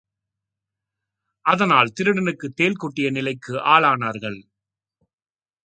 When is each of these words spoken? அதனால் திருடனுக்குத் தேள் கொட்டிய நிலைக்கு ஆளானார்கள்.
அதனால் 1.45 1.91
திருடனுக்குத் 1.99 2.55
தேள் 2.55 2.75
கொட்டிய 2.75 3.09
நிலைக்கு 3.11 3.53
ஆளானார்கள். 3.57 4.39